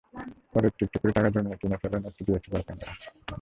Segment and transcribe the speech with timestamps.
[0.51, 2.93] পরে একটু একটু করে টাকা জমিয়ে কিনে ফেলেন একটি ডিএসএলআর ক্যামেরা।